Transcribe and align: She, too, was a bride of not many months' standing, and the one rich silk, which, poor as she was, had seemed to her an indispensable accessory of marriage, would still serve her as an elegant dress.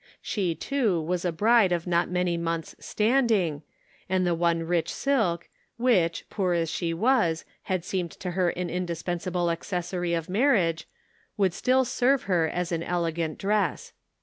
She, 0.23 0.55
too, 0.55 0.99
was 0.99 1.25
a 1.25 1.31
bride 1.31 1.71
of 1.71 1.85
not 1.85 2.09
many 2.09 2.35
months' 2.35 2.75
standing, 2.79 3.61
and 4.09 4.25
the 4.25 4.33
one 4.33 4.63
rich 4.63 4.91
silk, 4.91 5.47
which, 5.77 6.27
poor 6.27 6.53
as 6.55 6.71
she 6.71 6.91
was, 6.91 7.45
had 7.65 7.85
seemed 7.85 8.09
to 8.13 8.31
her 8.31 8.49
an 8.49 8.71
indispensable 8.71 9.51
accessory 9.51 10.15
of 10.15 10.27
marriage, 10.27 10.87
would 11.37 11.53
still 11.53 11.85
serve 11.85 12.23
her 12.23 12.47
as 12.49 12.71
an 12.71 12.81
elegant 12.81 13.37
dress. 13.37 13.93